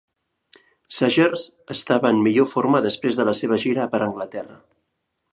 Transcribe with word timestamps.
Saggers 0.99 1.43
estava 1.75 2.11
en 2.15 2.21
millor 2.27 2.47
forma 2.53 2.81
després 2.85 3.19
de 3.19 3.27
la 3.29 3.35
seva 3.41 3.59
gira 3.65 3.85
per 3.93 4.01
Anglaterra. 4.07 4.57